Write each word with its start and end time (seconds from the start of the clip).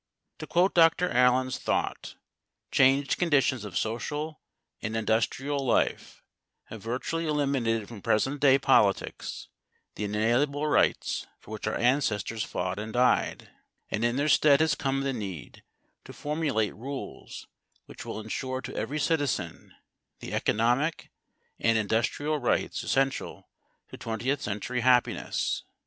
To 0.39 0.47
quote 0.47 0.73
Dr. 0.73 1.11
Allen's 1.11 1.59
thought, 1.59 2.15
changed 2.71 3.19
conditions 3.19 3.63
of 3.63 3.77
social 3.77 4.41
and 4.81 4.97
industrial 4.97 5.63
life 5.63 6.23
have 6.69 6.81
virtually 6.81 7.27
eliminated 7.27 7.87
from 7.87 8.01
present 8.01 8.41
day 8.41 8.57
politics 8.57 9.47
the 9.93 10.05
inalienable 10.05 10.65
rights 10.65 11.27
for 11.39 11.51
which 11.51 11.67
our 11.67 11.75
ancestors 11.75 12.43
fought 12.43 12.79
and 12.79 12.91
died, 12.93 13.51
and 13.91 14.03
in 14.03 14.15
their 14.15 14.27
stead 14.27 14.59
has 14.59 14.73
come 14.73 15.01
the 15.01 15.13
need 15.13 15.61
to 16.05 16.13
formulate 16.13 16.73
rules 16.73 17.45
which 17.85 18.03
will 18.03 18.19
insure 18.19 18.59
to 18.59 18.75
every 18.75 18.97
citizen 18.99 19.71
the 20.19 20.33
economic 20.33 21.11
and 21.59 21.77
industrial 21.77 22.39
rights 22.39 22.81
essential 22.81 23.47
to 23.89 23.97
twentieth 23.97 24.41
century 24.41 24.79
happiness. 24.79 25.63